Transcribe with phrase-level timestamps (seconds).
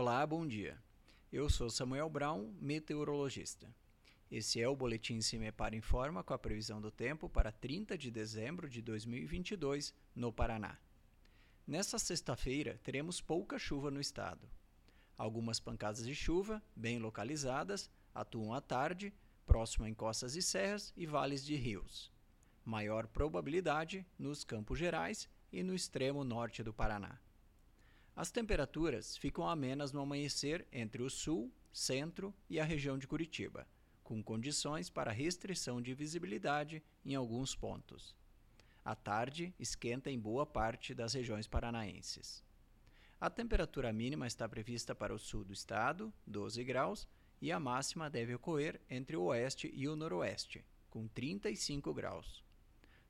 [0.00, 0.80] Olá, bom dia.
[1.32, 3.68] Eu sou Samuel Brown, meteorologista.
[4.30, 8.70] Esse é o Boletim Cimepar Informa com a previsão do tempo para 30 de dezembro
[8.70, 10.78] de 2022 no Paraná.
[11.66, 14.48] Nesta sexta-feira, teremos pouca chuva no estado.
[15.16, 19.12] Algumas pancadas de chuva, bem localizadas, atuam à tarde,
[19.48, 22.08] próximo a encostas e serras e vales de rios.
[22.64, 27.18] Maior probabilidade nos Campos Gerais e no extremo norte do Paraná.
[28.18, 33.64] As temperaturas ficam amenas no amanhecer entre o sul, centro e a região de Curitiba,
[34.02, 38.16] com condições para restrição de visibilidade em alguns pontos.
[38.84, 42.42] À tarde, esquenta em boa parte das regiões paranaenses.
[43.20, 47.06] A temperatura mínima está prevista para o sul do estado, 12 graus,
[47.40, 52.47] e a máxima deve ocorrer entre o oeste e o noroeste, com 35 graus.